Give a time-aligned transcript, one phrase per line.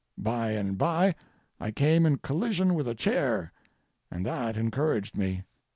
[0.17, 1.13] By and by
[1.59, 3.53] I came in collision with a chair
[4.09, 5.43] and that encouraged me.